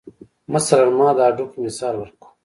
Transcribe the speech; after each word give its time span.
مثلاً 0.55 0.85
ما 0.97 1.09
د 1.17 1.19
هډوکو 1.27 1.57
مثال 1.67 1.93
ورکو. 1.97 2.27